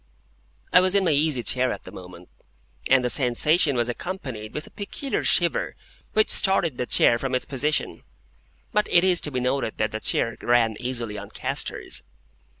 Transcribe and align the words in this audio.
I 0.73 0.79
was 0.79 0.95
in 0.95 1.05
my 1.05 1.11
easy 1.11 1.43
chair 1.43 1.71
at 1.71 1.83
the 1.83 1.91
moment, 1.91 2.27
and 2.89 3.05
the 3.05 3.09
sensation 3.11 3.75
was 3.75 3.87
accompanied 3.87 4.51
with 4.51 4.65
a 4.65 4.71
peculiar 4.71 5.23
shiver 5.23 5.75
which 6.13 6.31
started 6.31 6.79
the 6.79 6.87
chair 6.87 7.19
from 7.19 7.35
its 7.35 7.45
position. 7.45 8.01
(But 8.73 8.87
it 8.89 9.03
is 9.03 9.21
to 9.21 9.31
be 9.31 9.39
noted 9.41 9.77
that 9.77 9.91
the 9.91 9.99
chair 9.99 10.37
ran 10.41 10.75
easily 10.79 11.19
on 11.19 11.29
castors.) 11.29 12.03